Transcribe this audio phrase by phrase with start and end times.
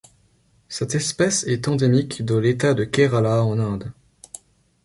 [0.67, 3.93] Cette espèce est endémique de l'État de Kerala en Inde.